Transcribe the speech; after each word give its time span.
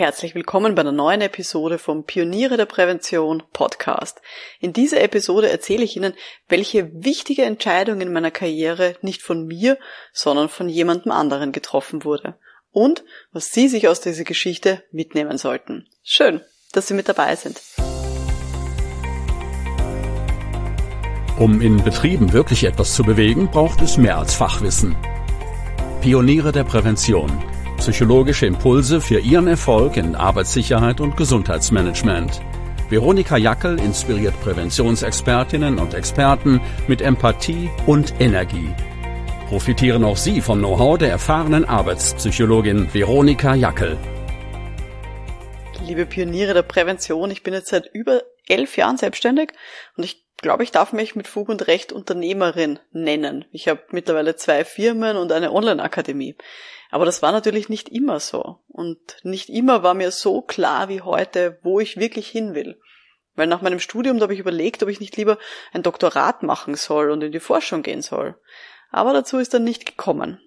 Herzlich 0.00 0.34
willkommen 0.34 0.74
bei 0.74 0.80
einer 0.80 0.92
neuen 0.92 1.20
Episode 1.20 1.76
vom 1.76 2.04
Pioniere 2.04 2.56
der 2.56 2.64
Prävention 2.64 3.42
Podcast. 3.52 4.22
In 4.58 4.72
dieser 4.72 5.02
Episode 5.02 5.50
erzähle 5.50 5.84
ich 5.84 5.94
Ihnen, 5.94 6.14
welche 6.48 6.90
wichtige 6.94 7.42
Entscheidung 7.42 8.00
in 8.00 8.10
meiner 8.10 8.30
Karriere 8.30 8.96
nicht 9.02 9.20
von 9.20 9.46
mir, 9.46 9.76
sondern 10.14 10.48
von 10.48 10.70
jemandem 10.70 11.12
anderen 11.12 11.52
getroffen 11.52 12.02
wurde. 12.02 12.38
Und 12.70 13.04
was 13.32 13.52
Sie 13.52 13.68
sich 13.68 13.88
aus 13.88 14.00
dieser 14.00 14.24
Geschichte 14.24 14.82
mitnehmen 14.90 15.36
sollten. 15.36 15.86
Schön, 16.02 16.40
dass 16.72 16.88
Sie 16.88 16.94
mit 16.94 17.06
dabei 17.06 17.36
sind. 17.36 17.60
Um 21.38 21.60
in 21.60 21.84
Betrieben 21.84 22.32
wirklich 22.32 22.64
etwas 22.64 22.94
zu 22.94 23.02
bewegen, 23.02 23.50
braucht 23.50 23.82
es 23.82 23.98
mehr 23.98 24.16
als 24.16 24.34
Fachwissen. 24.34 24.96
Pioniere 26.00 26.52
der 26.52 26.64
Prävention 26.64 27.49
Psychologische 27.80 28.44
Impulse 28.44 29.00
für 29.00 29.20
Ihren 29.20 29.46
Erfolg 29.46 29.96
in 29.96 30.14
Arbeitssicherheit 30.14 31.00
und 31.00 31.16
Gesundheitsmanagement. 31.16 32.42
Veronika 32.90 33.38
Jackel 33.38 33.80
inspiriert 33.80 34.38
Präventionsexpertinnen 34.42 35.78
und 35.78 35.94
Experten 35.94 36.60
mit 36.88 37.00
Empathie 37.00 37.70
und 37.86 38.20
Energie. 38.20 38.68
Profitieren 39.48 40.04
auch 40.04 40.18
Sie 40.18 40.42
vom 40.42 40.58
Know-how 40.58 40.98
der 40.98 41.10
erfahrenen 41.10 41.64
Arbeitspsychologin 41.64 42.92
Veronika 42.92 43.54
Jackel. 43.54 43.96
Liebe 45.82 46.04
Pioniere 46.04 46.52
der 46.52 46.62
Prävention, 46.62 47.30
ich 47.30 47.42
bin 47.42 47.54
jetzt 47.54 47.70
seit 47.70 47.86
über 47.94 48.20
elf 48.46 48.76
Jahren 48.76 48.98
selbstständig 48.98 49.52
und 49.96 50.04
ich 50.04 50.29
glaube, 50.40 50.62
ich 50.62 50.70
darf 50.70 50.92
mich 50.92 51.16
mit 51.16 51.28
Fug 51.28 51.48
und 51.48 51.66
Recht 51.66 51.92
Unternehmerin 51.92 52.78
nennen. 52.92 53.44
Ich 53.52 53.68
habe 53.68 53.82
mittlerweile 53.90 54.36
zwei 54.36 54.64
Firmen 54.64 55.16
und 55.16 55.32
eine 55.32 55.52
Online-Akademie. 55.52 56.36
Aber 56.90 57.04
das 57.04 57.22
war 57.22 57.32
natürlich 57.32 57.68
nicht 57.68 57.88
immer 57.88 58.20
so. 58.20 58.58
Und 58.68 58.98
nicht 59.22 59.48
immer 59.48 59.82
war 59.82 59.94
mir 59.94 60.10
so 60.10 60.42
klar 60.42 60.88
wie 60.88 61.02
heute, 61.02 61.58
wo 61.62 61.80
ich 61.80 61.96
wirklich 61.96 62.28
hin 62.28 62.54
will. 62.54 62.80
Weil 63.34 63.46
nach 63.46 63.62
meinem 63.62 63.80
Studium, 63.80 64.20
habe 64.20 64.34
ich 64.34 64.40
überlegt, 64.40 64.82
ob 64.82 64.88
ich 64.88 65.00
nicht 65.00 65.16
lieber 65.16 65.38
ein 65.72 65.82
Doktorat 65.82 66.42
machen 66.42 66.74
soll 66.74 67.10
und 67.10 67.22
in 67.22 67.32
die 67.32 67.40
Forschung 67.40 67.82
gehen 67.82 68.02
soll. 68.02 68.36
Aber 68.90 69.12
dazu 69.12 69.38
ist 69.38 69.54
dann 69.54 69.64
nicht 69.64 69.86
gekommen. 69.86 70.40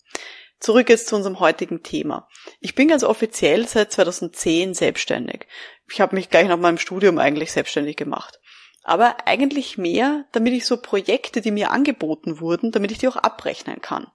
Zurück 0.59 0.89
jetzt 0.89 1.09
zu 1.09 1.17
unserem 1.17 1.41
heutigen 1.41 1.83
Thema. 1.83 2.29
Ich 2.61 2.75
bin 2.75 2.89
ganz 2.89 3.05
offiziell 3.05 3.67
seit 3.69 3.93
2010 3.93 4.73
selbstständig. 4.75 5.47
Ich 5.91 6.01
habe 6.01 6.17
mich 6.17 6.31
gleich 6.31 6.49
nach 6.49 6.57
meinem 6.57 6.79
Studium 6.79 7.19
eigentlich 7.19 7.53
selbstständig 7.53 7.97
gemacht. 7.97 8.41
Aber 8.83 9.17
eigentlich 9.27 9.77
mehr, 9.77 10.25
damit 10.33 10.55
ich 10.55 10.65
so 10.65 10.77
Projekte, 10.79 11.41
die 11.41 11.51
mir 11.51 11.71
angeboten 11.71 12.41
wurden, 12.41 12.71
damit 12.71 12.93
ich 12.93 12.99
die 12.99 13.09
auch 13.09 13.17
abrechnen 13.17 13.81
kann. 13.83 14.07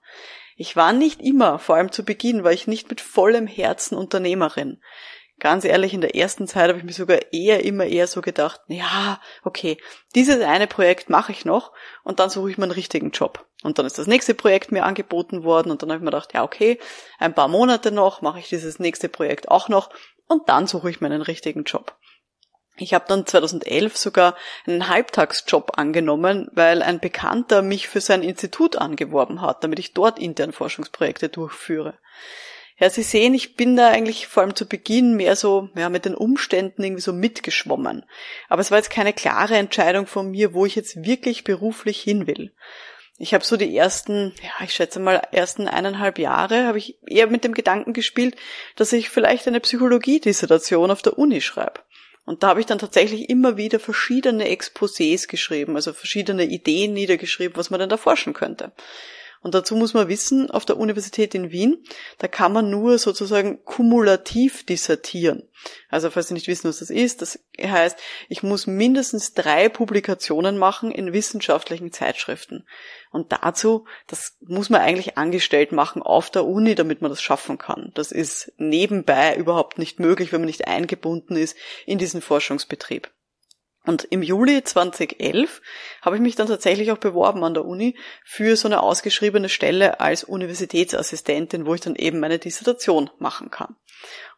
Ich 0.56 0.76
war 0.76 0.92
nicht 0.92 1.20
immer, 1.20 1.58
vor 1.58 1.76
allem 1.76 1.92
zu 1.92 2.04
Beginn, 2.04 2.42
war 2.42 2.52
ich 2.52 2.66
nicht 2.66 2.88
mit 2.90 3.00
vollem 3.00 3.46
Herzen 3.46 3.96
Unternehmerin 3.96 4.80
ganz 5.42 5.64
ehrlich, 5.64 5.92
in 5.92 6.00
der 6.00 6.14
ersten 6.14 6.46
Zeit 6.46 6.68
habe 6.68 6.78
ich 6.78 6.84
mir 6.84 6.92
sogar 6.92 7.18
eher 7.32 7.64
immer 7.64 7.84
eher 7.84 8.06
so 8.06 8.20
gedacht, 8.20 8.60
ja, 8.68 9.20
okay, 9.42 9.76
dieses 10.14 10.40
eine 10.40 10.68
Projekt 10.68 11.10
mache 11.10 11.32
ich 11.32 11.44
noch 11.44 11.72
und 12.04 12.20
dann 12.20 12.30
suche 12.30 12.52
ich 12.52 12.58
mir 12.58 12.64
einen 12.64 12.72
richtigen 12.72 13.10
Job. 13.10 13.44
Und 13.64 13.76
dann 13.76 13.84
ist 13.84 13.98
das 13.98 14.06
nächste 14.06 14.34
Projekt 14.34 14.70
mir 14.70 14.84
angeboten 14.84 15.42
worden 15.42 15.72
und 15.72 15.82
dann 15.82 15.90
habe 15.90 15.98
ich 15.98 16.04
mir 16.04 16.12
gedacht, 16.12 16.32
ja, 16.32 16.44
okay, 16.44 16.78
ein 17.18 17.34
paar 17.34 17.48
Monate 17.48 17.90
noch 17.90 18.22
mache 18.22 18.38
ich 18.38 18.48
dieses 18.48 18.78
nächste 18.78 19.08
Projekt 19.08 19.50
auch 19.50 19.68
noch 19.68 19.90
und 20.28 20.48
dann 20.48 20.68
suche 20.68 20.90
ich 20.90 21.00
mir 21.00 21.08
einen 21.08 21.22
richtigen 21.22 21.64
Job. 21.64 21.98
Ich 22.76 22.94
habe 22.94 23.04
dann 23.08 23.26
2011 23.26 23.96
sogar 23.96 24.36
einen 24.64 24.88
Halbtagsjob 24.88 25.76
angenommen, 25.76 26.48
weil 26.52 26.82
ein 26.82 27.00
Bekannter 27.00 27.62
mich 27.62 27.88
für 27.88 28.00
sein 28.00 28.22
Institut 28.22 28.76
angeworben 28.76 29.40
hat, 29.40 29.64
damit 29.64 29.80
ich 29.80 29.92
dort 29.92 30.20
intern 30.20 30.52
Forschungsprojekte 30.52 31.28
durchführe. 31.28 31.98
Ja, 32.82 32.90
Sie 32.90 33.04
sehen, 33.04 33.32
ich 33.32 33.54
bin 33.54 33.76
da 33.76 33.90
eigentlich 33.90 34.26
vor 34.26 34.42
allem 34.42 34.56
zu 34.56 34.66
Beginn 34.66 35.14
mehr 35.14 35.36
so, 35.36 35.68
ja, 35.76 35.88
mit 35.88 36.04
den 36.04 36.16
Umständen 36.16 36.82
irgendwie 36.82 37.00
so 37.00 37.12
mitgeschwommen. 37.12 38.04
Aber 38.48 38.60
es 38.60 38.72
war 38.72 38.78
jetzt 38.78 38.90
keine 38.90 39.12
klare 39.12 39.54
Entscheidung 39.54 40.08
von 40.08 40.32
mir, 40.32 40.52
wo 40.52 40.66
ich 40.66 40.74
jetzt 40.74 41.04
wirklich 41.04 41.44
beruflich 41.44 42.00
hin 42.00 42.26
will. 42.26 42.52
Ich 43.18 43.34
habe 43.34 43.44
so 43.44 43.56
die 43.56 43.76
ersten, 43.76 44.34
ja, 44.42 44.64
ich 44.64 44.74
schätze 44.74 44.98
mal, 44.98 45.22
ersten 45.30 45.68
eineinhalb 45.68 46.18
Jahre 46.18 46.66
habe 46.66 46.78
ich 46.78 46.98
eher 47.06 47.28
mit 47.28 47.44
dem 47.44 47.54
Gedanken 47.54 47.92
gespielt, 47.92 48.34
dass 48.74 48.92
ich 48.92 49.10
vielleicht 49.10 49.46
eine 49.46 49.60
Psychologiedissertation 49.60 50.90
auf 50.90 51.02
der 51.02 51.16
Uni 51.16 51.40
schreibe. 51.40 51.82
Und 52.24 52.42
da 52.42 52.48
habe 52.48 52.58
ich 52.58 52.66
dann 52.66 52.80
tatsächlich 52.80 53.30
immer 53.30 53.56
wieder 53.56 53.78
verschiedene 53.78 54.48
Exposés 54.48 55.28
geschrieben, 55.28 55.76
also 55.76 55.92
verschiedene 55.92 56.46
Ideen 56.46 56.94
niedergeschrieben, 56.94 57.56
was 57.56 57.70
man 57.70 57.78
denn 57.78 57.90
da 57.90 57.96
forschen 57.96 58.32
könnte. 58.32 58.72
Und 59.42 59.54
dazu 59.54 59.74
muss 59.74 59.92
man 59.92 60.08
wissen, 60.08 60.50
auf 60.50 60.64
der 60.64 60.76
Universität 60.76 61.34
in 61.34 61.50
Wien, 61.50 61.84
da 62.18 62.28
kann 62.28 62.52
man 62.52 62.70
nur 62.70 62.98
sozusagen 62.98 63.64
kumulativ 63.64 64.64
dissertieren. 64.64 65.48
Also 65.88 66.10
falls 66.10 66.28
Sie 66.28 66.34
nicht 66.34 66.46
wissen, 66.46 66.68
was 66.68 66.78
das 66.78 66.90
ist, 66.90 67.22
das 67.22 67.40
heißt, 67.60 67.98
ich 68.28 68.42
muss 68.42 68.68
mindestens 68.68 69.34
drei 69.34 69.68
Publikationen 69.68 70.58
machen 70.58 70.92
in 70.92 71.12
wissenschaftlichen 71.12 71.92
Zeitschriften. 71.92 72.66
Und 73.10 73.32
dazu, 73.32 73.86
das 74.06 74.36
muss 74.40 74.70
man 74.70 74.80
eigentlich 74.80 75.18
angestellt 75.18 75.72
machen 75.72 76.02
auf 76.02 76.30
der 76.30 76.44
Uni, 76.44 76.74
damit 76.76 77.02
man 77.02 77.10
das 77.10 77.20
schaffen 77.20 77.58
kann. 77.58 77.90
Das 77.94 78.12
ist 78.12 78.52
nebenbei 78.58 79.36
überhaupt 79.36 79.76
nicht 79.76 79.98
möglich, 79.98 80.32
wenn 80.32 80.40
man 80.40 80.46
nicht 80.46 80.68
eingebunden 80.68 81.36
ist 81.36 81.56
in 81.84 81.98
diesen 81.98 82.22
Forschungsbetrieb. 82.22 83.10
Und 83.84 84.04
im 84.04 84.22
Juli 84.22 84.62
2011 84.62 85.60
habe 86.02 86.16
ich 86.16 86.22
mich 86.22 86.36
dann 86.36 86.46
tatsächlich 86.46 86.92
auch 86.92 86.98
beworben 86.98 87.42
an 87.42 87.54
der 87.54 87.64
Uni 87.64 87.96
für 88.24 88.56
so 88.56 88.68
eine 88.68 88.80
ausgeschriebene 88.80 89.48
Stelle 89.48 89.98
als 89.98 90.22
Universitätsassistentin, 90.22 91.66
wo 91.66 91.74
ich 91.74 91.80
dann 91.80 91.96
eben 91.96 92.20
meine 92.20 92.38
Dissertation 92.38 93.10
machen 93.18 93.50
kann. 93.50 93.74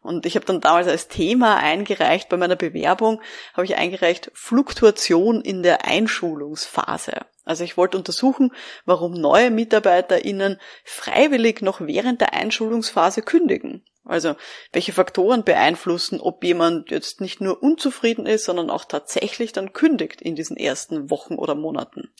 Und 0.01 0.25
ich 0.25 0.35
habe 0.35 0.45
dann 0.45 0.61
damals 0.61 0.87
als 0.87 1.07
Thema 1.07 1.57
eingereicht, 1.57 2.29
bei 2.29 2.37
meiner 2.37 2.55
Bewerbung 2.55 3.21
habe 3.53 3.65
ich 3.65 3.75
eingereicht 3.75 4.31
Fluktuation 4.33 5.41
in 5.41 5.61
der 5.63 5.85
Einschulungsphase. 5.85 7.25
Also 7.43 7.63
ich 7.63 7.77
wollte 7.77 7.97
untersuchen, 7.97 8.51
warum 8.85 9.13
neue 9.13 9.51
MitarbeiterInnen 9.51 10.59
freiwillig 10.83 11.61
noch 11.61 11.81
während 11.81 12.21
der 12.21 12.33
Einschulungsphase 12.33 13.21
kündigen. 13.21 13.83
Also 14.05 14.35
welche 14.71 14.93
Faktoren 14.93 15.43
beeinflussen, 15.43 16.21
ob 16.21 16.43
jemand 16.43 16.91
jetzt 16.91 17.21
nicht 17.21 17.41
nur 17.41 17.61
unzufrieden 17.61 18.25
ist, 18.25 18.45
sondern 18.45 18.69
auch 18.69 18.85
tatsächlich 18.85 19.51
dann 19.51 19.73
kündigt 19.73 20.21
in 20.21 20.35
diesen 20.35 20.57
ersten 20.57 21.09
Wochen 21.09 21.35
oder 21.35 21.55
Monaten. 21.55 22.13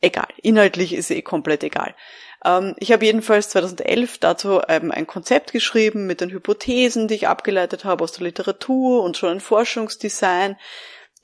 Egal, 0.00 0.28
inhaltlich 0.42 0.94
ist 0.94 1.10
eh 1.10 1.22
komplett 1.22 1.62
egal. 1.62 1.94
Ähm, 2.44 2.74
ich 2.78 2.90
habe 2.92 3.04
jedenfalls 3.04 3.50
2011 3.50 4.18
dazu 4.18 4.60
ähm, 4.68 4.90
ein 4.90 5.06
Konzept 5.06 5.52
geschrieben 5.52 6.06
mit 6.06 6.20
den 6.20 6.30
Hypothesen, 6.30 7.06
die 7.06 7.14
ich 7.14 7.28
abgeleitet 7.28 7.84
habe 7.84 8.02
aus 8.02 8.12
der 8.12 8.24
Literatur 8.24 9.04
und 9.04 9.16
schon 9.16 9.30
ein 9.30 9.40
Forschungsdesign 9.40 10.56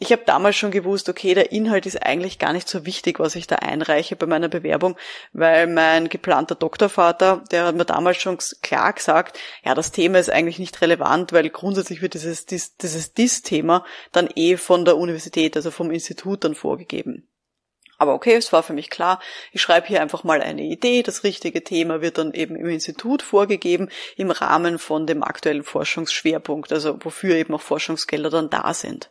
ich 0.00 0.12
habe 0.12 0.22
damals 0.24 0.56
schon 0.56 0.70
gewusst, 0.70 1.08
okay, 1.08 1.34
der 1.34 1.50
Inhalt 1.50 1.84
ist 1.84 2.00
eigentlich 2.00 2.38
gar 2.38 2.52
nicht 2.52 2.68
so 2.68 2.86
wichtig, 2.86 3.18
was 3.18 3.34
ich 3.34 3.48
da 3.48 3.56
einreiche 3.56 4.14
bei 4.14 4.26
meiner 4.26 4.48
Bewerbung, 4.48 4.96
weil 5.32 5.66
mein 5.66 6.08
geplanter 6.08 6.54
Doktorvater, 6.54 7.42
der 7.50 7.66
hat 7.66 7.74
mir 7.74 7.84
damals 7.84 8.18
schon 8.18 8.38
klar 8.62 8.92
gesagt, 8.92 9.38
ja, 9.64 9.74
das 9.74 9.90
Thema 9.90 10.20
ist 10.20 10.30
eigentlich 10.30 10.60
nicht 10.60 10.80
relevant, 10.82 11.32
weil 11.32 11.50
grundsätzlich 11.50 12.00
wird 12.00 12.14
dieses 12.14 12.46
dieses 12.46 13.12
DIS-Thema 13.14 13.84
dann 14.12 14.28
eh 14.36 14.56
von 14.56 14.84
der 14.84 14.96
Universität, 14.96 15.56
also 15.56 15.72
vom 15.72 15.90
Institut 15.90 16.44
dann 16.44 16.54
vorgegeben. 16.54 17.28
Aber 18.00 18.14
okay, 18.14 18.34
es 18.34 18.52
war 18.52 18.62
für 18.62 18.74
mich 18.74 18.90
klar, 18.90 19.20
ich 19.50 19.60
schreibe 19.60 19.88
hier 19.88 20.00
einfach 20.00 20.22
mal 20.22 20.40
eine 20.40 20.62
Idee, 20.62 21.02
das 21.02 21.24
richtige 21.24 21.64
Thema 21.64 22.00
wird 22.00 22.18
dann 22.18 22.32
eben 22.32 22.54
im 22.54 22.68
Institut 22.68 23.22
vorgegeben 23.22 23.88
im 24.16 24.30
Rahmen 24.30 24.78
von 24.78 25.08
dem 25.08 25.24
aktuellen 25.24 25.64
Forschungsschwerpunkt, 25.64 26.72
also 26.72 26.96
wofür 27.02 27.34
eben 27.34 27.52
auch 27.54 27.60
Forschungsgelder 27.60 28.30
dann 28.30 28.50
da 28.50 28.72
sind. 28.72 29.10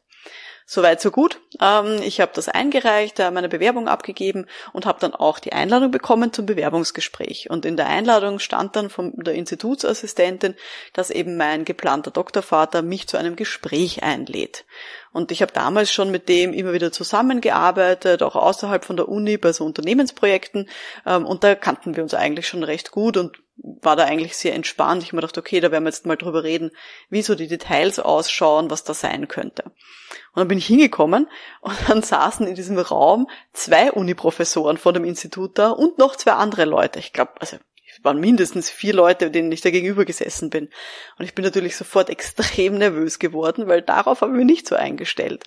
Soweit 0.69 0.99
so 0.99 1.11
gut. 1.11 1.39
Ähm, 1.61 2.01
ich 2.03 2.19
habe 2.19 2.33
das 2.35 2.49
eingereicht, 2.49 3.21
äh, 3.21 3.31
meine 3.31 3.47
Bewerbung 3.47 3.87
abgegeben 3.87 4.47
und 4.73 4.85
habe 4.85 4.99
dann 4.99 5.15
auch 5.15 5.39
die 5.39 5.53
Einladung 5.53 5.91
bekommen 5.91 6.33
zum 6.33 6.45
Bewerbungsgespräch. 6.45 7.49
Und 7.49 7.63
in 7.63 7.77
der 7.77 7.87
Einladung 7.87 8.39
stand 8.39 8.75
dann 8.75 8.89
von 8.89 9.13
der 9.15 9.33
Institutsassistentin, 9.33 10.55
dass 10.91 11.09
eben 11.09 11.37
mein 11.37 11.63
geplanter 11.63 12.11
Doktorvater 12.11 12.81
mich 12.81 13.07
zu 13.07 13.15
einem 13.15 13.37
Gespräch 13.37 14.03
einlädt. 14.03 14.65
Und 15.13 15.31
ich 15.31 15.41
habe 15.41 15.53
damals 15.53 15.89
schon 15.89 16.11
mit 16.11 16.27
dem 16.27 16.51
immer 16.51 16.73
wieder 16.73 16.91
zusammengearbeitet, 16.91 18.21
auch 18.21 18.35
außerhalb 18.35 18.83
von 18.83 18.97
der 18.97 19.07
Uni 19.07 19.37
bei 19.37 19.53
so 19.53 19.63
Unternehmensprojekten. 19.63 20.67
Ähm, 21.05 21.25
und 21.25 21.45
da 21.45 21.55
kannten 21.55 21.95
wir 21.95 22.03
uns 22.03 22.13
eigentlich 22.13 22.49
schon 22.49 22.63
recht 22.63 22.91
gut 22.91 23.15
und 23.15 23.37
war 23.57 23.95
da 23.95 24.05
eigentlich 24.05 24.37
sehr 24.37 24.53
entspannt. 24.53 25.03
Ich 25.03 25.13
mir 25.13 25.21
dachte, 25.21 25.39
okay, 25.39 25.59
da 25.59 25.71
werden 25.71 25.83
wir 25.83 25.89
jetzt 25.89 26.05
mal 26.05 26.15
drüber 26.15 26.43
reden, 26.43 26.71
wie 27.09 27.21
so 27.21 27.35
die 27.35 27.47
Details 27.47 27.99
ausschauen, 27.99 28.69
was 28.69 28.83
da 28.83 28.93
sein 28.93 29.27
könnte. 29.27 29.63
Und 29.63 30.41
dann 30.41 30.47
bin 30.47 30.57
ich 30.57 30.67
hingekommen 30.67 31.27
und 31.61 31.75
dann 31.87 32.01
saßen 32.01 32.47
in 32.47 32.55
diesem 32.55 32.77
Raum 32.77 33.27
zwei 33.53 33.91
Uniprofessoren 33.91 34.77
von 34.77 34.93
dem 34.93 35.03
Institut 35.03 35.57
da 35.57 35.71
und 35.71 35.97
noch 35.97 36.15
zwei 36.15 36.33
andere 36.33 36.65
Leute. 36.65 36.99
Ich 36.99 37.13
glaube, 37.13 37.33
also 37.39 37.57
es 37.89 38.03
waren 38.03 38.19
mindestens 38.19 38.69
vier 38.69 38.93
Leute, 38.93 39.31
denen 39.31 39.51
ich 39.51 39.61
da 39.61 39.71
gegenüber 39.71 40.05
gesessen 40.05 40.49
bin. 40.49 40.69
Und 41.17 41.25
ich 41.25 41.33
bin 41.33 41.43
natürlich 41.43 41.75
sofort 41.75 42.09
extrem 42.09 42.77
nervös 42.77 43.17
geworden, 43.17 43.67
weil 43.67 43.81
darauf 43.81 44.21
habe 44.21 44.31
ich 44.33 44.37
mich 44.37 44.45
nicht 44.45 44.67
so 44.67 44.75
eingestellt. 44.75 45.45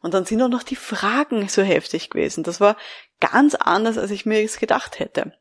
Und 0.00 0.14
dann 0.14 0.24
sind 0.24 0.40
auch 0.42 0.48
noch 0.48 0.62
die 0.62 0.76
Fragen 0.76 1.48
so 1.48 1.62
heftig 1.62 2.10
gewesen. 2.10 2.44
Das 2.44 2.60
war 2.60 2.76
ganz 3.20 3.54
anders, 3.54 3.98
als 3.98 4.10
ich 4.10 4.26
mir 4.26 4.42
es 4.42 4.58
gedacht 4.58 4.98
hätte 4.98 5.32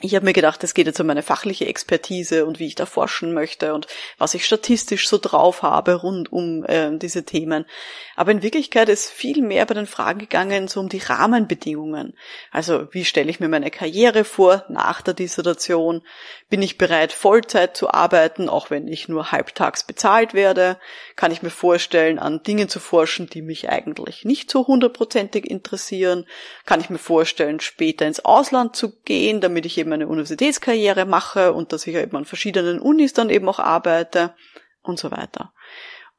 ich 0.00 0.14
habe 0.14 0.24
mir 0.24 0.32
gedacht, 0.32 0.62
es 0.62 0.74
geht 0.74 0.86
jetzt 0.86 1.00
um 1.00 1.08
meine 1.08 1.22
fachliche 1.22 1.66
Expertise 1.66 2.46
und 2.46 2.60
wie 2.60 2.66
ich 2.66 2.76
da 2.76 2.86
forschen 2.86 3.32
möchte 3.32 3.74
und 3.74 3.88
was 4.16 4.34
ich 4.34 4.44
statistisch 4.44 5.08
so 5.08 5.18
drauf 5.18 5.62
habe 5.62 5.94
rund 5.94 6.32
um 6.32 6.64
äh, 6.64 6.96
diese 6.96 7.24
Themen. 7.24 7.66
Aber 8.14 8.30
in 8.30 8.42
Wirklichkeit 8.42 8.88
ist 8.88 9.10
viel 9.10 9.42
mehr 9.42 9.66
bei 9.66 9.74
den 9.74 9.86
Fragen 9.86 10.20
gegangen 10.20 10.68
so 10.68 10.78
um 10.80 10.88
die 10.88 10.98
Rahmenbedingungen. 10.98 12.14
Also 12.52 12.86
wie 12.92 13.04
stelle 13.04 13.30
ich 13.30 13.40
mir 13.40 13.48
meine 13.48 13.70
Karriere 13.70 14.22
vor 14.22 14.64
nach 14.68 15.02
der 15.02 15.14
Dissertation? 15.14 16.02
Bin 16.48 16.62
ich 16.62 16.78
bereit, 16.78 17.12
Vollzeit 17.12 17.76
zu 17.76 17.90
arbeiten, 17.90 18.48
auch 18.48 18.70
wenn 18.70 18.86
ich 18.86 19.08
nur 19.08 19.32
halbtags 19.32 19.84
bezahlt 19.84 20.32
werde? 20.32 20.78
Kann 21.16 21.32
ich 21.32 21.42
mir 21.42 21.50
vorstellen, 21.50 22.18
an 22.18 22.42
Dingen 22.42 22.68
zu 22.68 22.78
forschen, 22.78 23.28
die 23.28 23.42
mich 23.42 23.68
eigentlich 23.68 24.24
nicht 24.24 24.50
so 24.50 24.66
hundertprozentig 24.66 25.44
interessieren? 25.44 26.24
Kann 26.66 26.80
ich 26.80 26.88
mir 26.88 26.98
vorstellen, 26.98 27.60
später 27.60 28.06
ins 28.06 28.24
Ausland 28.24 28.76
zu 28.76 28.96
gehen, 29.00 29.40
damit 29.40 29.66
ich 29.66 29.76
eben 29.76 29.87
eben 29.88 29.92
eine 29.94 30.08
Universitätskarriere 30.08 31.06
mache 31.06 31.52
und 31.52 31.72
dass 31.72 31.86
ich 31.86 31.94
eben 31.94 32.16
an 32.16 32.24
verschiedenen 32.24 32.80
Unis 32.80 33.12
dann 33.12 33.30
eben 33.30 33.48
auch 33.48 33.58
arbeite 33.58 34.34
und 34.82 34.98
so 34.98 35.10
weiter. 35.10 35.52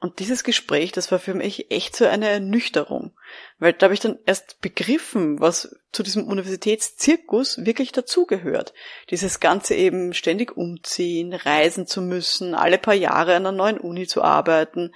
Und 0.01 0.19
dieses 0.19 0.45
Gespräch, 0.45 0.93
das 0.93 1.11
war 1.11 1.19
für 1.19 1.33
mich 1.33 1.71
echt 1.71 1.93
so 1.93 2.05
eine 2.05 2.29
Ernüchterung, 2.29 3.11
weil 3.57 3.73
da 3.73 3.85
habe 3.85 3.93
ich 3.93 3.99
dann 3.99 4.17
erst 4.25 4.61
begriffen, 4.61 5.41
was 5.41 5.75
zu 5.91 6.03
diesem 6.03 6.25
Universitätszirkus 6.25 7.65
wirklich 7.65 7.91
dazugehört. 7.91 8.73
Dieses 9.09 9.41
ganze 9.41 9.75
eben 9.75 10.13
ständig 10.13 10.55
umziehen, 10.55 11.33
reisen 11.33 11.85
zu 11.85 12.01
müssen, 12.01 12.55
alle 12.55 12.77
paar 12.77 12.93
Jahre 12.93 13.35
an 13.35 13.45
einer 13.45 13.51
neuen 13.51 13.77
Uni 13.77 14.07
zu 14.07 14.23
arbeiten. 14.23 14.95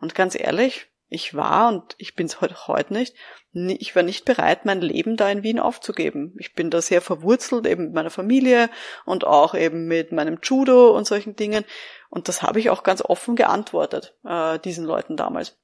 Und 0.00 0.14
ganz 0.14 0.38
ehrlich, 0.38 0.91
ich 1.12 1.34
war 1.34 1.68
und 1.68 1.94
ich 1.98 2.14
bin 2.14 2.26
es 2.26 2.40
heute, 2.40 2.66
heute 2.66 2.92
nicht, 2.92 3.14
ich 3.52 3.94
war 3.94 4.02
nicht 4.02 4.24
bereit, 4.24 4.64
mein 4.64 4.80
Leben 4.80 5.16
da 5.16 5.28
in 5.28 5.42
Wien 5.42 5.60
aufzugeben. 5.60 6.34
Ich 6.38 6.54
bin 6.54 6.70
da 6.70 6.80
sehr 6.80 7.02
verwurzelt, 7.02 7.66
eben 7.66 7.84
mit 7.84 7.94
meiner 7.94 8.10
Familie 8.10 8.70
und 9.04 9.24
auch 9.24 9.54
eben 9.54 9.86
mit 9.86 10.10
meinem 10.10 10.38
Judo 10.42 10.96
und 10.96 11.06
solchen 11.06 11.36
Dingen. 11.36 11.64
Und 12.08 12.28
das 12.28 12.42
habe 12.42 12.60
ich 12.60 12.70
auch 12.70 12.82
ganz 12.82 13.02
offen 13.02 13.36
geantwortet, 13.36 14.14
äh, 14.24 14.58
diesen 14.58 14.84
Leuten 14.84 15.16
damals. 15.16 15.58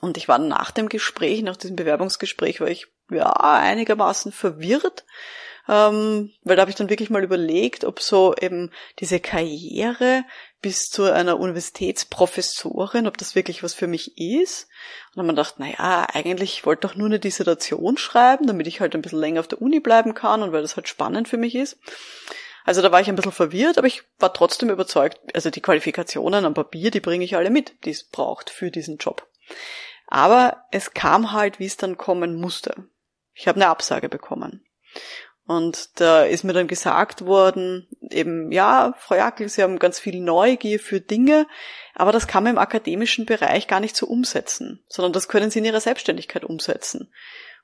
Und 0.00 0.16
ich 0.16 0.28
war 0.28 0.38
nach 0.38 0.70
dem 0.70 0.88
Gespräch, 0.88 1.42
nach 1.42 1.56
diesem 1.56 1.76
Bewerbungsgespräch, 1.76 2.60
war 2.60 2.68
ich 2.68 2.86
ja 3.10 3.32
einigermaßen 3.32 4.30
verwirrt, 4.30 5.04
ähm, 5.68 6.30
weil 6.42 6.56
da 6.56 6.62
habe 6.62 6.70
ich 6.70 6.76
dann 6.76 6.90
wirklich 6.90 7.10
mal 7.10 7.24
überlegt, 7.24 7.84
ob 7.84 8.00
so 8.00 8.34
eben 8.34 8.70
diese 9.00 9.20
Karriere 9.20 10.24
bis 10.60 10.90
zu 10.90 11.04
einer 11.04 11.38
Universitätsprofessorin, 11.38 13.06
ob 13.06 13.16
das 13.16 13.34
wirklich 13.34 13.62
was 13.62 13.74
für 13.74 13.86
mich 13.86 14.18
ist. 14.18 14.64
Und 14.64 15.16
dann 15.16 15.20
habe 15.20 15.26
man 15.26 15.36
gedacht, 15.36 15.54
na 15.58 15.68
ja, 15.68 16.06
eigentlich 16.12 16.66
wollte 16.66 16.86
ich 16.86 16.90
doch 16.90 16.98
nur 16.98 17.06
eine 17.06 17.20
Dissertation 17.20 17.96
schreiben, 17.96 18.46
damit 18.46 18.66
ich 18.66 18.80
halt 18.80 18.94
ein 18.94 19.02
bisschen 19.02 19.20
länger 19.20 19.40
auf 19.40 19.48
der 19.48 19.62
Uni 19.62 19.80
bleiben 19.80 20.14
kann 20.14 20.42
und 20.42 20.52
weil 20.52 20.62
das 20.62 20.76
halt 20.76 20.88
spannend 20.88 21.28
für 21.28 21.36
mich 21.36 21.54
ist. 21.54 21.78
Also 22.64 22.82
da 22.82 22.92
war 22.92 23.00
ich 23.00 23.08
ein 23.08 23.16
bisschen 23.16 23.32
verwirrt, 23.32 23.78
aber 23.78 23.86
ich 23.86 24.02
war 24.18 24.34
trotzdem 24.34 24.68
überzeugt, 24.68 25.18
also 25.34 25.48
die 25.48 25.62
Qualifikationen 25.62 26.44
am 26.44 26.54
Papier, 26.54 26.90
die 26.90 27.00
bringe 27.00 27.24
ich 27.24 27.36
alle 27.36 27.50
mit, 27.50 27.84
die 27.84 27.90
es 27.90 28.04
braucht 28.04 28.50
für 28.50 28.70
diesen 28.70 28.98
Job. 28.98 29.26
Aber 30.06 30.64
es 30.70 30.92
kam 30.92 31.32
halt, 31.32 31.60
wie 31.60 31.66
es 31.66 31.76
dann 31.76 31.96
kommen 31.96 32.34
musste. 32.34 32.88
Ich 33.32 33.46
habe 33.46 33.56
eine 33.56 33.68
Absage 33.68 34.08
bekommen. 34.08 34.64
Und 35.48 35.98
da 35.98 36.24
ist 36.24 36.44
mir 36.44 36.52
dann 36.52 36.68
gesagt 36.68 37.24
worden, 37.24 37.88
eben, 38.10 38.52
ja, 38.52 38.92
Frau 38.98 39.14
Jackel, 39.14 39.48
Sie 39.48 39.62
haben 39.62 39.78
ganz 39.78 39.98
viel 39.98 40.20
Neugier 40.20 40.78
für 40.78 41.00
Dinge, 41.00 41.46
aber 41.94 42.12
das 42.12 42.26
kann 42.26 42.44
man 42.44 42.52
im 42.52 42.58
akademischen 42.58 43.24
Bereich 43.24 43.66
gar 43.66 43.80
nicht 43.80 43.96
so 43.96 44.04
umsetzen, 44.06 44.84
sondern 44.88 45.14
das 45.14 45.26
können 45.26 45.50
Sie 45.50 45.60
in 45.60 45.64
Ihrer 45.64 45.80
Selbstständigkeit 45.80 46.44
umsetzen. 46.44 47.10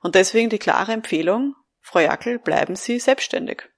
Und 0.01 0.15
deswegen 0.15 0.49
die 0.49 0.57
klare 0.57 0.93
Empfehlung, 0.93 1.53
Frau 1.79 1.99
Jackel, 1.99 2.39
bleiben 2.39 2.75
Sie 2.75 2.97
selbstständig. 2.97 3.69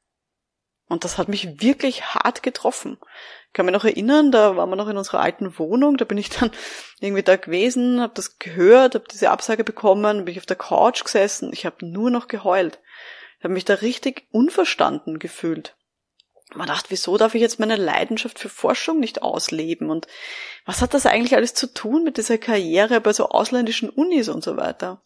Und 0.87 1.03
das 1.03 1.17
hat 1.17 1.27
mich 1.27 1.61
wirklich 1.61 2.15
hart 2.15 2.43
getroffen. 2.43 2.97
Ich 3.47 3.53
kann 3.53 3.65
mich 3.65 3.73
noch 3.73 3.83
erinnern, 3.83 4.31
da 4.31 4.55
waren 4.55 4.69
wir 4.69 4.77
noch 4.77 4.87
in 4.87 4.95
unserer 4.95 5.19
alten 5.19 5.59
Wohnung, 5.59 5.97
da 5.97 6.05
bin 6.05 6.17
ich 6.17 6.29
dann 6.29 6.51
irgendwie 7.01 7.23
da 7.23 7.35
gewesen, 7.35 7.99
habe 7.99 8.13
das 8.15 8.39
gehört, 8.39 8.95
habe 8.95 9.03
diese 9.11 9.31
Absage 9.31 9.65
bekommen, 9.65 10.23
bin 10.23 10.31
ich 10.31 10.39
auf 10.39 10.45
der 10.45 10.55
Couch 10.55 11.03
gesessen, 11.03 11.49
ich 11.51 11.65
habe 11.65 11.85
nur 11.85 12.09
noch 12.09 12.29
geheult. 12.29 12.79
Ich 13.37 13.43
habe 13.43 13.53
mich 13.53 13.65
da 13.65 13.75
richtig 13.75 14.27
unverstanden 14.31 15.19
gefühlt. 15.19 15.75
Man 16.55 16.67
dachte, 16.67 16.89
wieso 16.89 17.17
darf 17.17 17.35
ich 17.35 17.41
jetzt 17.41 17.59
meine 17.59 17.75
Leidenschaft 17.75 18.39
für 18.39 18.49
Forschung 18.49 18.99
nicht 18.99 19.21
ausleben? 19.21 19.89
Und 19.89 20.07
was 20.65 20.81
hat 20.81 20.93
das 20.93 21.05
eigentlich 21.05 21.35
alles 21.35 21.53
zu 21.53 21.71
tun 21.73 22.03
mit 22.03 22.17
dieser 22.17 22.37
Karriere 22.37 23.01
bei 23.01 23.13
so 23.13 23.29
ausländischen 23.29 23.89
Unis 23.89 24.29
und 24.29 24.43
so 24.43 24.55
weiter? 24.55 25.01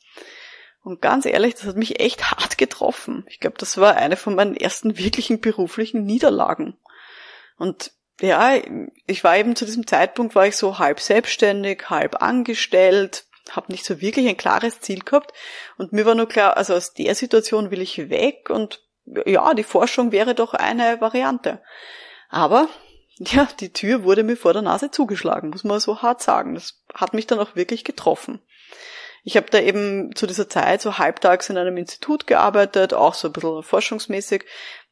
Und 0.84 1.02
ganz 1.02 1.26
ehrlich, 1.26 1.56
das 1.56 1.66
hat 1.66 1.78
mich 1.78 2.00
echt 2.00 2.32
hart 2.32 2.58
getroffen. 2.58 3.26
Ich 3.28 3.40
glaube, 3.40 3.58
das 3.58 3.78
war 3.78 3.96
eine 3.98 4.18
von 4.18 4.36
meinen 4.36 4.56
ersten 4.56 4.98
wirklichen 4.98 5.42
beruflichen 5.42 6.06
Niederlagen. 6.06 6.78
Und 7.58 7.92
ja, 8.20 8.54
ich 9.08 9.24
war 9.24 9.38
eben 9.38 9.56
zu 9.56 9.66
diesem 9.66 9.88
Zeitpunkt, 9.88 10.36
war 10.36 10.48
ich 10.48 10.56
so 10.56 10.80
halb 10.80 11.00
selbstständig, 11.00 11.90
halb 11.90 12.22
angestellt, 12.22 13.26
habe 13.56 13.72
nicht 13.72 13.86
so 13.86 14.02
wirklich 14.02 14.28
ein 14.28 14.38
klares 14.38 14.80
Ziel 14.82 15.00
gehabt 15.00 15.34
und 15.78 15.94
mir 15.94 16.06
war 16.06 16.16
nur 16.16 16.28
klar, 16.28 16.58
also 16.58 16.74
aus 16.74 16.94
der 16.94 17.16
Situation 17.16 17.72
will 17.72 17.82
ich 17.82 18.10
weg 18.10 18.50
und 18.50 18.84
ja, 19.26 19.54
die 19.54 19.64
Forschung 19.64 20.12
wäre 20.12 20.36
doch 20.36 20.54
eine 20.54 21.02
Variante. 21.02 21.62
Aber 22.30 22.70
ja, 23.18 23.48
die 23.60 23.74
Tür 23.74 24.04
wurde 24.04 24.24
mir 24.24 24.38
vor 24.38 24.54
der 24.54 24.62
Nase 24.62 24.90
zugeschlagen, 24.92 25.50
muss 25.50 25.64
man 25.64 25.80
so 25.80 26.02
hart 26.02 26.22
sagen. 26.22 26.56
Das 26.56 26.82
hat 26.94 27.14
mich 27.14 27.28
dann 27.28 27.40
auch 27.40 27.56
wirklich 27.56 27.84
getroffen. 27.84 28.42
Ich 29.24 29.38
habe 29.38 29.48
da 29.52 29.60
eben 29.60 30.16
zu 30.16 30.26
dieser 30.26 30.50
Zeit 30.50 30.82
so 30.82 30.98
halbtags 30.98 31.50
in 31.50 31.58
einem 31.58 31.78
Institut 31.78 32.26
gearbeitet, 32.26 32.94
auch 32.94 33.14
so 33.14 33.28
ein 33.28 33.34
bisschen 33.34 33.62
forschungsmäßig. 33.62 34.46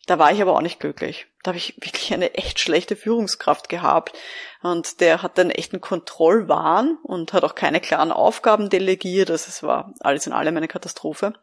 Da 0.09 0.17
war 0.17 0.31
ich 0.31 0.41
aber 0.41 0.55
auch 0.55 0.61
nicht 0.61 0.79
glücklich. 0.79 1.27
Da 1.43 1.49
habe 1.49 1.59
ich 1.59 1.75
wirklich 1.77 2.11
eine 2.15 2.33
echt 2.33 2.59
schlechte 2.59 2.95
Führungskraft 2.95 3.69
gehabt. 3.69 4.17
Und 4.63 5.01
der 5.01 5.21
hat 5.21 5.37
einen 5.37 5.51
echten 5.51 5.81
Kontrollwahn 5.81 6.97
und 7.03 7.31
hat 7.31 7.43
auch 7.43 7.53
keine 7.53 7.79
klaren 7.79 8.11
Aufgaben 8.11 8.71
delegiert. 8.71 9.29
Also 9.29 9.45
es 9.49 9.61
war 9.61 9.93
alles 9.99 10.25
in 10.25 10.33
allem 10.33 10.57
eine 10.57 10.67
Katastrophe. 10.67 11.33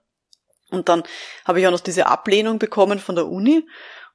Und 0.70 0.88
dann 0.88 1.04
habe 1.44 1.61
ich 1.61 1.66
auch 1.68 1.70
noch 1.70 1.78
diese 1.78 2.06
Ablehnung 2.06 2.58
bekommen 2.58 2.99
von 2.99 3.14
der 3.14 3.28
Uni. 3.28 3.64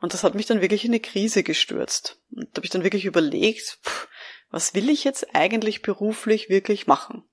Und 0.01 0.13
das 0.13 0.25
hat 0.25 0.35
mich 0.35 0.47
dann 0.47 0.59
wirklich 0.59 0.83
in 0.83 0.91
eine 0.91 0.99
Krise 0.99 1.43
gestürzt. 1.43 2.19
Und 2.35 2.49
da 2.51 2.59
habe 2.59 2.65
ich 2.65 2.71
dann 2.71 2.83
wirklich 2.83 3.05
überlegt, 3.05 3.79
pff, 3.85 4.09
was 4.49 4.73
will 4.73 4.89
ich 4.89 5.05
jetzt 5.05 5.33
eigentlich 5.33 5.81
beruflich 5.81 6.49
wirklich 6.49 6.87
machen? 6.87 7.23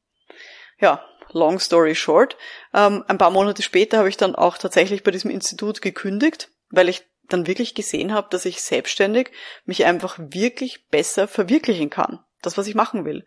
Ja, 0.78 1.04
long 1.32 1.58
story 1.58 1.96
short. 1.96 2.37
Ähm, 2.72 3.04
ein 3.08 3.18
paar 3.18 3.30
Monate 3.30 3.62
später 3.62 3.98
habe 3.98 4.08
ich 4.08 4.16
dann 4.16 4.37
auch 4.37 4.56
tatsächlich 4.56 5.02
bei 5.02 5.10
diesem 5.10 5.32
Institut 5.32 5.82
gekündigt, 5.82 6.50
weil 6.70 6.88
ich 6.88 7.04
dann 7.28 7.46
wirklich 7.46 7.75
gesehen 7.75 8.14
habe, 8.14 8.28
dass 8.30 8.44
ich 8.44 8.62
selbstständig 8.62 9.30
mich 9.64 9.84
einfach 9.84 10.18
wirklich 10.18 10.88
besser 10.88 11.28
verwirklichen 11.28 11.90
kann. 11.90 12.20
Das, 12.40 12.56
was 12.56 12.68
ich 12.68 12.76
machen 12.76 13.04
will. 13.04 13.26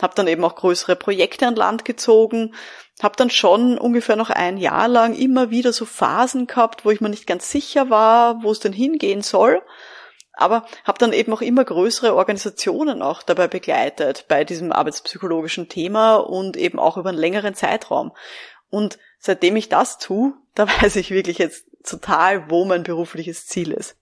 Hab 0.00 0.14
dann 0.14 0.28
eben 0.28 0.44
auch 0.44 0.54
größere 0.54 0.94
Projekte 0.94 1.48
an 1.48 1.56
Land 1.56 1.84
gezogen, 1.84 2.54
hab 3.02 3.16
dann 3.16 3.28
schon 3.28 3.76
ungefähr 3.76 4.14
noch 4.14 4.30
ein 4.30 4.56
Jahr 4.56 4.86
lang 4.86 5.16
immer 5.16 5.50
wieder 5.50 5.72
so 5.72 5.84
Phasen 5.84 6.46
gehabt, 6.46 6.84
wo 6.84 6.90
ich 6.90 7.00
mir 7.00 7.08
nicht 7.08 7.26
ganz 7.26 7.50
sicher 7.50 7.90
war, 7.90 8.42
wo 8.44 8.52
es 8.52 8.60
denn 8.60 8.72
hingehen 8.72 9.22
soll. 9.22 9.62
Aber 10.34 10.64
habe 10.84 10.98
dann 10.98 11.12
eben 11.12 11.32
auch 11.32 11.42
immer 11.42 11.64
größere 11.64 12.14
Organisationen 12.14 13.02
auch 13.02 13.22
dabei 13.22 13.48
begleitet 13.48 14.26
bei 14.28 14.44
diesem 14.44 14.72
arbeitspsychologischen 14.72 15.68
Thema 15.68 16.16
und 16.16 16.56
eben 16.56 16.78
auch 16.78 16.96
über 16.96 17.10
einen 17.10 17.18
längeren 17.18 17.54
Zeitraum. 17.54 18.12
Und 18.70 18.98
seitdem 19.18 19.56
ich 19.56 19.68
das 19.68 19.98
tue, 19.98 20.34
da 20.54 20.68
weiß 20.68 20.96
ich 20.96 21.10
wirklich 21.10 21.38
jetzt 21.38 21.66
total, 21.82 22.50
wo 22.50 22.64
mein 22.64 22.82
berufliches 22.82 23.46
Ziel 23.46 23.72
ist. 23.72 23.96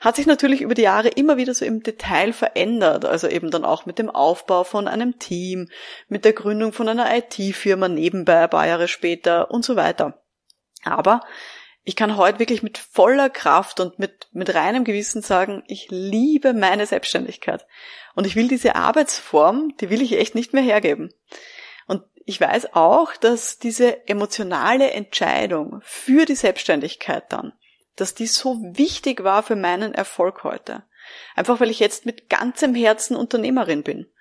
Hat 0.00 0.16
sich 0.16 0.26
natürlich 0.26 0.60
über 0.60 0.74
die 0.74 0.82
Jahre 0.82 1.08
immer 1.08 1.36
wieder 1.36 1.54
so 1.54 1.64
im 1.64 1.82
Detail 1.82 2.32
verändert, 2.32 3.04
also 3.04 3.26
eben 3.26 3.50
dann 3.50 3.64
auch 3.64 3.84
mit 3.84 3.98
dem 3.98 4.10
Aufbau 4.10 4.62
von 4.62 4.86
einem 4.86 5.18
Team, 5.18 5.68
mit 6.08 6.24
der 6.24 6.34
Gründung 6.34 6.72
von 6.72 6.88
einer 6.88 7.08
IT-Firma 7.16 7.88
nebenbei 7.88 8.44
ein 8.44 8.50
paar 8.50 8.66
Jahre 8.66 8.86
später 8.86 9.50
und 9.50 9.64
so 9.64 9.74
weiter. 9.74 10.22
Aber 10.84 11.22
ich 11.82 11.96
kann 11.96 12.16
heute 12.16 12.38
wirklich 12.38 12.62
mit 12.62 12.78
voller 12.78 13.30
Kraft 13.30 13.80
und 13.80 13.98
mit, 13.98 14.28
mit 14.32 14.54
reinem 14.54 14.84
Gewissen 14.84 15.22
sagen, 15.22 15.64
ich 15.66 15.88
liebe 15.90 16.52
meine 16.52 16.86
Selbstständigkeit. 16.86 17.66
Und 18.14 18.26
ich 18.26 18.36
will 18.36 18.46
diese 18.46 18.76
Arbeitsform, 18.76 19.74
die 19.80 19.90
will 19.90 20.02
ich 20.02 20.12
echt 20.12 20.34
nicht 20.34 20.52
mehr 20.52 20.62
hergeben. 20.62 21.14
Ich 22.28 22.38
weiß 22.38 22.74
auch, 22.74 23.16
dass 23.16 23.58
diese 23.58 24.06
emotionale 24.06 24.90
Entscheidung 24.90 25.80
für 25.82 26.26
die 26.26 26.34
Selbstständigkeit 26.34 27.32
dann, 27.32 27.54
dass 27.96 28.14
die 28.14 28.26
so 28.26 28.58
wichtig 28.60 29.24
war 29.24 29.42
für 29.42 29.56
meinen 29.56 29.94
Erfolg 29.94 30.44
heute. 30.44 30.82
Einfach 31.36 31.58
weil 31.58 31.70
ich 31.70 31.78
jetzt 31.78 32.04
mit 32.04 32.28
ganzem 32.28 32.74
Herzen 32.74 33.16
Unternehmerin 33.16 33.82
bin. 33.82 34.12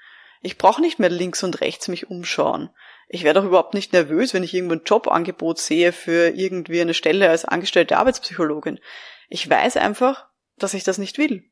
Ich 0.42 0.58
brauche 0.58 0.80
nicht 0.80 1.00
mehr 1.00 1.10
links 1.10 1.44
und 1.44 1.60
rechts 1.60 1.90
mich 1.90 2.10
umschauen. 2.10 2.70
Ich 3.10 3.26
werde 3.26 3.42
auch 3.42 3.46
überhaupt 3.46 3.74
nicht 3.74 3.92
nervös, 3.92 4.34
wenn 4.34 4.44
ich 4.44 4.54
irgendwo 4.54 4.76
ein 4.76 4.86
Jobangebot 4.86 5.60
sehe 5.60 5.92
für 5.92 6.30
irgendwie 6.30 6.80
eine 6.80 6.94
Stelle 6.94 7.30
als 7.30 7.44
angestellte 7.44 7.98
Arbeitspsychologin. 7.98 8.80
Ich 9.28 9.50
weiß 9.50 9.76
einfach, 9.76 10.30
dass 10.56 10.74
ich 10.74 10.86
das 10.86 10.98
nicht 10.98 11.18
will. 11.18 11.44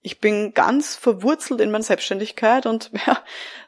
Ich 0.00 0.20
bin 0.20 0.54
ganz 0.54 0.96
verwurzelt 0.96 1.60
in 1.60 1.70
meiner 1.70 1.84
Selbstständigkeit 1.84 2.66
und 2.66 2.90
ja, 3.06 3.22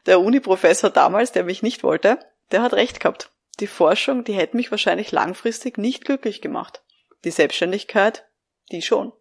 der 0.07 0.21
Uni-Professor 0.21 0.91
damals, 0.91 1.33
der 1.33 1.45
mich 1.45 1.63
nicht 1.63 1.83
wollte, 1.83 2.19
der 2.51 2.63
hat 2.63 2.75
recht 2.75 3.01
gehabt. 3.01 3.31
Die 3.61 3.67
Forschung, 3.67 4.25
die 4.25 4.33
hätte 4.33 4.57
mich 4.57 4.71
wahrscheinlich 4.71 5.13
langfristig 5.13 5.77
nicht 5.77 6.05
glücklich 6.05 6.41
gemacht. 6.41 6.83
Die 7.25 7.31
Selbstständigkeit, 7.31 8.27
die 8.73 8.83
schon. 8.83 9.13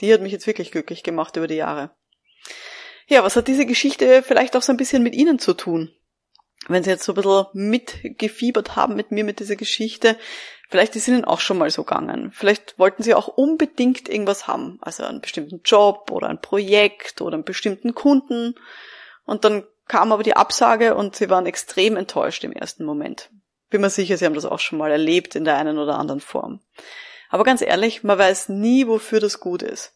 Die 0.00 0.12
hat 0.12 0.20
mich 0.20 0.32
jetzt 0.32 0.46
wirklich 0.46 0.72
glücklich 0.72 1.02
gemacht 1.02 1.36
über 1.36 1.46
die 1.46 1.54
Jahre. 1.54 1.90
Ja, 3.06 3.22
was 3.24 3.36
hat 3.36 3.48
diese 3.48 3.66
Geschichte 3.66 4.22
vielleicht 4.22 4.56
auch 4.56 4.62
so 4.62 4.72
ein 4.72 4.76
bisschen 4.76 5.02
mit 5.02 5.14
Ihnen 5.14 5.38
zu 5.38 5.54
tun? 5.54 5.94
Wenn 6.66 6.82
Sie 6.82 6.90
jetzt 6.90 7.04
so 7.04 7.12
ein 7.12 7.16
bisschen 7.16 7.46
mitgefiebert 7.52 8.76
haben 8.76 8.96
mit 8.96 9.10
mir 9.10 9.24
mit 9.24 9.40
dieser 9.40 9.56
Geschichte, 9.56 10.16
vielleicht 10.68 10.96
ist 10.96 11.08
Ihnen 11.08 11.24
auch 11.24 11.40
schon 11.40 11.58
mal 11.58 11.70
so 11.70 11.84
gegangen. 11.84 12.32
Vielleicht 12.32 12.78
wollten 12.78 13.02
Sie 13.02 13.14
auch 13.14 13.28
unbedingt 13.28 14.08
irgendwas 14.08 14.46
haben, 14.46 14.78
also 14.82 15.04
einen 15.04 15.20
bestimmten 15.20 15.60
Job 15.64 16.10
oder 16.10 16.28
ein 16.28 16.40
Projekt 16.40 17.20
oder 17.20 17.34
einen 17.34 17.44
bestimmten 17.44 17.94
Kunden. 17.94 18.54
Und 19.24 19.44
dann 19.44 19.64
kam 19.86 20.12
aber 20.12 20.22
die 20.22 20.36
Absage 20.36 20.94
und 20.94 21.16
Sie 21.16 21.30
waren 21.30 21.46
extrem 21.46 21.96
enttäuscht 21.96 22.44
im 22.44 22.52
ersten 22.52 22.84
Moment. 22.84 23.30
Bin 23.70 23.80
mir 23.80 23.90
sicher, 23.90 24.16
Sie 24.16 24.24
haben 24.24 24.34
das 24.34 24.44
auch 24.44 24.60
schon 24.60 24.78
mal 24.78 24.90
erlebt 24.90 25.34
in 25.36 25.44
der 25.44 25.56
einen 25.56 25.78
oder 25.78 25.98
anderen 25.98 26.20
Form. 26.20 26.60
Aber 27.28 27.44
ganz 27.44 27.62
ehrlich, 27.62 28.02
man 28.02 28.18
weiß 28.18 28.48
nie, 28.48 28.86
wofür 28.86 29.20
das 29.20 29.40
gut 29.40 29.62
ist. 29.62 29.94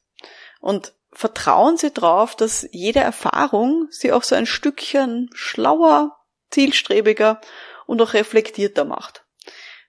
Und 0.61 0.93
vertrauen 1.13 1.77
Sie 1.77 1.93
darauf, 1.93 2.37
dass 2.37 2.69
jede 2.73 3.01
Erfahrung 3.01 3.89
Sie 3.91 4.13
auch 4.13 4.23
so 4.23 4.35
ein 4.35 4.47
Stückchen 4.47 5.31
schlauer, 5.35 6.19
zielstrebiger 6.53 7.41
und 7.87 8.01
auch 8.01 8.15
reflektierter 8.15 8.85
macht. 8.85 9.25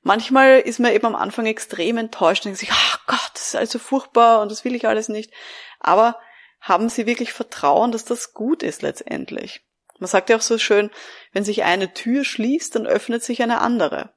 Manchmal 0.01 0.59
ist 0.59 0.79
man 0.79 0.91
eben 0.91 1.05
am 1.05 1.15
Anfang 1.15 1.45
extrem 1.45 1.97
enttäuscht 1.97 2.45
und 2.45 2.49
denkt 2.49 2.59
sich, 2.59 2.71
ach 2.71 3.05
Gott, 3.07 3.31
das 3.33 3.47
ist 3.47 3.55
also 3.55 3.79
furchtbar 3.79 4.41
und 4.41 4.51
das 4.51 4.65
will 4.65 4.75
ich 4.75 4.87
alles 4.87 5.07
nicht. 5.07 5.31
Aber 5.79 6.19
haben 6.59 6.89
Sie 6.89 7.05
wirklich 7.05 7.31
Vertrauen, 7.31 7.91
dass 7.91 8.03
das 8.05 8.33
gut 8.33 8.63
ist 8.63 8.81
letztendlich? 8.81 9.61
Man 9.99 10.09
sagt 10.09 10.29
ja 10.29 10.37
auch 10.37 10.41
so 10.41 10.57
schön, 10.57 10.89
wenn 11.31 11.45
sich 11.45 11.63
eine 11.63 11.93
Tür 11.93 12.25
schließt, 12.25 12.75
dann 12.75 12.87
öffnet 12.87 13.23
sich 13.23 13.41
eine 13.41 13.61
andere. 13.61 14.13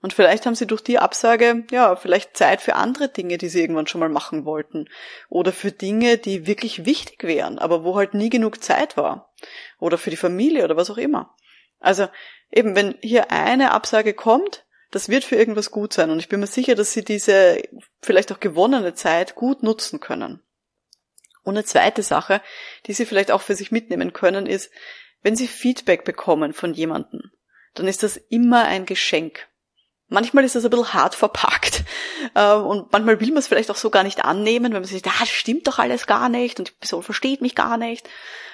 Und 0.00 0.12
vielleicht 0.12 0.44
haben 0.44 0.54
sie 0.54 0.66
durch 0.66 0.82
die 0.82 0.98
Absage, 0.98 1.64
ja, 1.70 1.96
vielleicht 1.96 2.36
Zeit 2.36 2.60
für 2.60 2.74
andere 2.74 3.08
Dinge, 3.08 3.38
die 3.38 3.48
sie 3.48 3.62
irgendwann 3.62 3.86
schon 3.86 4.00
mal 4.00 4.10
machen 4.10 4.44
wollten. 4.44 4.86
Oder 5.30 5.50
für 5.50 5.72
Dinge, 5.72 6.18
die 6.18 6.46
wirklich 6.46 6.84
wichtig 6.84 7.22
wären, 7.24 7.58
aber 7.58 7.84
wo 7.84 7.96
halt 7.96 8.12
nie 8.12 8.28
genug 8.28 8.62
Zeit 8.62 8.98
war. 8.98 9.32
Oder 9.80 9.96
für 9.96 10.10
die 10.10 10.18
Familie 10.18 10.64
oder 10.64 10.76
was 10.76 10.90
auch 10.90 10.98
immer. 10.98 11.34
Also 11.80 12.08
eben, 12.50 12.76
wenn 12.76 12.96
hier 13.00 13.30
eine 13.30 13.72
Absage 13.72 14.14
kommt, 14.14 14.64
das 14.90 15.08
wird 15.08 15.24
für 15.24 15.36
irgendwas 15.36 15.70
gut 15.70 15.92
sein. 15.92 16.10
Und 16.10 16.20
ich 16.20 16.28
bin 16.28 16.40
mir 16.40 16.46
sicher, 16.46 16.74
dass 16.74 16.92
sie 16.92 17.04
diese 17.04 17.62
vielleicht 18.00 18.30
auch 18.30 18.40
gewonnene 18.40 18.94
Zeit 18.94 19.34
gut 19.34 19.62
nutzen 19.62 20.00
können. 20.00 20.40
Und 21.42 21.56
eine 21.56 21.64
zweite 21.64 22.02
Sache, 22.02 22.40
die 22.86 22.92
sie 22.92 23.04
vielleicht 23.04 23.30
auch 23.30 23.42
für 23.42 23.54
sich 23.54 23.70
mitnehmen 23.70 24.12
können, 24.12 24.46
ist, 24.46 24.70
wenn 25.22 25.36
sie 25.36 25.48
Feedback 25.48 26.04
bekommen 26.04 26.52
von 26.52 26.74
jemandem, 26.74 27.32
dann 27.74 27.88
ist 27.88 28.02
das 28.02 28.16
immer 28.16 28.64
ein 28.64 28.86
Geschenk. 28.86 29.48
Manchmal 30.08 30.44
ist 30.44 30.54
das 30.54 30.64
ein 30.64 30.70
bisschen 30.70 30.94
hart 30.94 31.14
verpackt 31.14 31.82
äh, 32.34 32.52
und 32.52 32.92
manchmal 32.92 33.20
will 33.20 33.28
man 33.28 33.38
es 33.38 33.48
vielleicht 33.48 33.70
auch 33.70 33.76
so 33.76 33.90
gar 33.90 34.04
nicht 34.04 34.24
annehmen, 34.24 34.66
wenn 34.66 34.80
man 34.80 34.84
sich 34.84 35.02
sagt, 35.02 35.16
ah, 35.16 35.20
das 35.20 35.30
stimmt 35.30 35.66
doch 35.66 35.78
alles 35.78 36.06
gar 36.06 36.28
nicht 36.28 36.58
und 36.58 36.68
die 36.68 36.74
Person 36.80 37.02
versteht 37.02 37.40
mich 37.40 37.54
gar 37.54 37.78
nicht. 37.78 38.08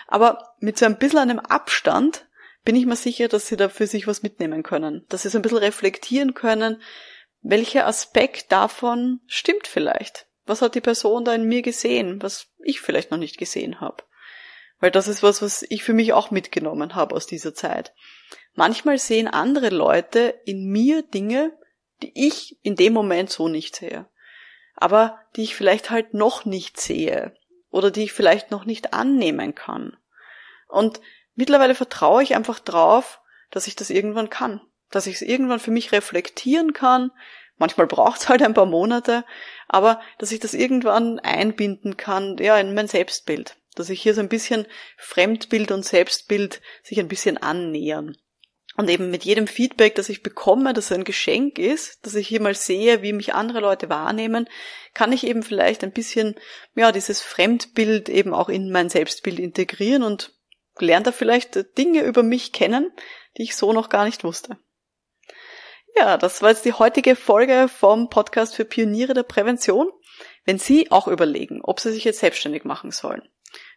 Aber 0.07 0.55
mit 0.59 0.79
so 0.79 0.87
ein 0.87 0.99
bisschen 0.99 1.19
einem 1.19 1.39
Abstand 1.39 2.27
bin 2.65 2.77
ich 2.77 2.87
mir 2.87 2.97
sicher, 2.97 3.29
dass 3.29 3.47
sie 3.47 3.57
da 3.57 3.69
für 3.69 3.87
sich 3.87 4.07
was 4.07 4.23
mitnehmen 4.23 4.63
können, 4.63 5.05
dass 5.09 5.23
sie 5.23 5.31
so 5.31 5.39
ein 5.39 5.43
bisschen 5.43 5.59
reflektieren 5.59 6.35
können, 6.35 6.81
welcher 7.43 7.87
Aspekt 7.87 8.53
davon 8.53 9.21
stimmt 9.27 9.67
vielleicht. 9.67 10.27
Was 10.45 10.63
hat 10.63 10.75
die 10.75 10.81
Person 10.81 11.25
da 11.25 11.35
in 11.35 11.45
mir 11.45 11.63
gesehen, 11.63 12.21
was 12.23 12.49
ich 12.59 12.81
vielleicht 12.81 13.11
noch 13.11 13.19
nicht 13.19 13.39
gesehen 13.39 13.81
habe? 13.81 14.03
Weil 14.79 14.91
das 14.91 15.09
ist 15.09 15.23
was, 15.23 15.43
was 15.43 15.65
ich 15.69 15.83
für 15.83 15.93
mich 15.93 16.13
auch 16.13 16.31
mitgenommen 16.31 16.95
habe 16.95 17.15
aus 17.15 17.27
dieser 17.27 17.55
Zeit. 17.55 17.95
Manchmal 18.55 18.99
sehen 18.99 19.29
andere 19.29 19.69
Leute 19.69 20.41
in 20.45 20.71
mir 20.71 21.03
Dinge, 21.03 21.57
die 22.03 22.13
ich 22.15 22.59
in 22.63 22.77
dem 22.77 22.93
Moment 22.93 23.31
so 23.31 23.49
nicht 23.49 23.77
sehe. 23.77 24.07
Aber 24.75 25.19
die 25.37 25.43
ich 25.43 25.55
vielleicht 25.55 25.91
halt 25.91 26.15
noch 26.15 26.45
nicht 26.45 26.81
sehe 26.81 27.35
oder 27.71 27.91
die 27.91 28.05
ich 28.05 28.13
vielleicht 28.13 28.51
noch 28.51 28.65
nicht 28.65 28.95
annehmen 28.95 29.55
kann. 29.55 29.97
Und 30.69 31.01
mittlerweile 31.41 31.75
vertraue 31.75 32.23
ich 32.23 32.37
einfach 32.37 32.61
drauf, 32.61 33.21
dass 33.51 33.67
ich 33.67 33.75
das 33.75 33.91
irgendwann 33.91 34.31
kann, 34.31 34.61
dass 34.91 35.07
ich 35.07 35.17
es 35.17 35.23
irgendwann 35.23 35.59
für 35.59 35.73
mich 35.73 35.91
reflektieren 35.91 36.73
kann. 36.73 37.11
Manchmal 37.57 37.87
braucht 37.87 38.21
es 38.21 38.29
halt 38.29 38.43
ein 38.43 38.55
paar 38.55 38.67
Monate, 38.67 39.25
aber 39.67 40.01
dass 40.19 40.33
ich 40.33 40.39
das 40.39 40.55
irgendwann 40.55 41.19
einbinden 41.19 41.97
kann, 41.97 42.37
ja, 42.39 42.59
in 42.59 42.75
mein 42.75 42.89
Selbstbild, 42.89 43.57
dass 43.75 43.91
ich 43.91 44.03
hier 44.03 44.15
so 44.15 44.21
ein 44.21 44.29
bisschen 44.29 44.67
Fremdbild 44.99 45.73
und 45.73 45.85
Selbstbild 45.85 46.61
sich 46.83 47.01
ein 47.01 47.09
bisschen 47.09 47.39
annähern. 47.39 48.17
Und 48.77 48.89
eben 48.89 49.11
mit 49.11 49.25
jedem 49.25 49.47
Feedback, 49.47 49.95
das 49.95 50.09
ich 50.09 50.23
bekomme, 50.23 50.73
das 50.73 50.93
ein 50.93 51.05
Geschenk 51.05 51.59
ist, 51.59 52.07
dass 52.07 52.15
ich 52.15 52.29
hier 52.29 52.41
mal 52.41 52.55
sehe, 52.55 53.03
wie 53.03 53.13
mich 53.13 53.35
andere 53.35 53.61
Leute 53.61 53.89
wahrnehmen, 53.89 54.49
kann 54.95 55.13
ich 55.13 55.27
eben 55.27 55.43
vielleicht 55.43 55.83
ein 55.85 55.93
bisschen, 55.93 56.37
ja, 56.75 56.93
dieses 56.93 57.21
Fremdbild 57.21 58.09
eben 58.09 58.33
auch 58.33 58.49
in 58.49 58.71
mein 58.71 58.89
Selbstbild 58.89 59.39
integrieren 59.39 60.03
und 60.03 60.40
lerne 60.81 61.05
da 61.05 61.13
vielleicht 61.13 61.77
Dinge 61.79 62.03
über 62.03 62.23
mich 62.23 62.53
kennen, 62.53 62.93
die 63.37 63.43
ich 63.43 63.57
so 63.57 63.73
noch 63.73 63.89
gar 63.89 64.05
nicht 64.05 64.25
wusste. 64.25 64.59
Ja, 65.97 66.17
das 66.17 66.43
war 66.43 66.51
jetzt 66.51 66.65
die 66.65 66.73
heutige 66.73 67.17
Folge 67.17 67.69
vom 67.69 68.09
Podcast 68.09 68.55
für 68.55 68.65
Pioniere 68.65 69.15
der 69.15 69.23
Prävention. 69.23 69.91
Wenn 70.45 70.59
Sie 70.59 70.91
auch 70.91 71.09
überlegen, 71.09 71.61
ob 71.63 71.81
Sie 71.81 71.93
sich 71.93 72.05
jetzt 72.05 72.21
selbstständig 72.21 72.65
machen 72.65 72.91
sollen, 72.91 73.29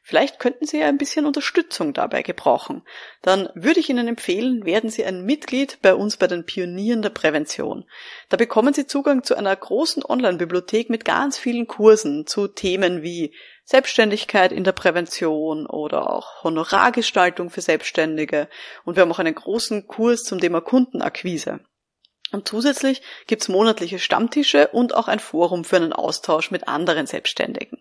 Vielleicht 0.06 0.38
könnten 0.40 0.66
Sie 0.66 0.84
ein 0.84 0.98
bisschen 0.98 1.26
Unterstützung 1.26 1.94
dabei 1.94 2.24
gebrauchen. 2.24 2.84
Dann 3.22 3.48
würde 3.56 3.80
ich 3.80 3.90
Ihnen 3.90 4.10
empfehlen, 4.10 4.66
werden 4.66 4.90
Sie 4.90 5.06
ein 5.06 5.24
Mitglied 5.24 5.80
bei 5.82 5.96
uns 5.96 6.18
bei 6.18 6.28
den 6.28 6.46
Pionieren 6.46 7.02
der 7.02 7.10
Prävention. 7.10 7.86
Da 8.28 8.36
bekommen 8.36 8.74
Sie 8.74 8.86
Zugang 8.86 9.24
zu 9.24 9.36
einer 9.36 9.56
großen 9.56 10.04
Online-Bibliothek 10.04 10.90
mit 10.90 11.06
ganz 11.06 11.38
vielen 11.38 11.68
Kursen 11.68 12.28
zu 12.28 12.50
Themen 12.50 13.02
wie 13.02 13.34
Selbstständigkeit 13.64 14.52
in 14.52 14.66
der 14.66 14.74
Prävention 14.74 15.66
oder 15.66 16.12
auch 16.12 16.44
Honorargestaltung 16.44 17.50
für 17.50 17.62
Selbstständige. 17.62 18.50
Und 18.84 18.98
wir 18.98 19.04
haben 19.04 19.12
auch 19.14 19.20
einen 19.20 19.36
großen 19.36 19.88
Kurs 19.88 20.24
zum 20.24 20.42
Thema 20.42 20.60
Kundenakquise. 20.60 21.62
Und 22.34 22.48
zusätzlich 22.48 23.02
gibt's 23.28 23.48
monatliche 23.48 24.00
Stammtische 24.00 24.70
und 24.70 24.96
auch 24.96 25.08
ein 25.08 25.20
Forum 25.20 25.64
für 25.64 25.76
einen 25.76 25.94
Austausch 25.94 26.50
mit 26.52 26.68
anderen 26.68 27.06
Selbstständigen. 27.06 27.78